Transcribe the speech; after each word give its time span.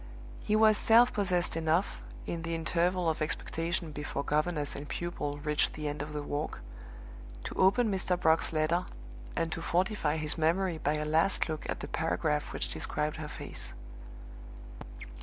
He 0.39 0.55
was 0.55 0.79
self 0.79 1.13
possessed 1.13 1.55
enough, 1.55 2.01
in 2.25 2.41
the 2.41 2.55
interval 2.55 3.07
of 3.07 3.21
expectation 3.21 3.91
before 3.91 4.23
governess 4.23 4.75
and 4.75 4.89
pupil 4.89 5.37
reached 5.37 5.73
the 5.73 5.87
end 5.87 6.01
of 6.01 6.11
the 6.11 6.23
walk, 6.23 6.61
to 7.43 7.53
open 7.53 7.91
Mr. 7.91 8.19
Brock's 8.19 8.51
letter, 8.51 8.87
and 9.35 9.51
to 9.51 9.61
fortify 9.61 10.17
his 10.17 10.39
memory 10.39 10.79
by 10.79 10.93
a 10.95 11.05
last 11.05 11.47
look 11.49 11.69
at 11.69 11.81
the 11.81 11.87
paragraph 11.87 12.51
which 12.51 12.69
described 12.69 13.17
her 13.17 13.27
face. 13.29 13.73